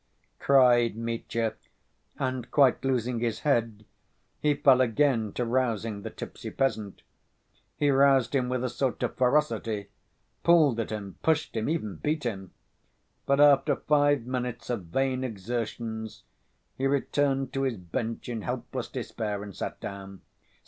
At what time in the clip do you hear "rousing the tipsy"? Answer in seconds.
5.45-6.49